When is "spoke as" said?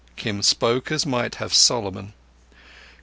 0.41-1.05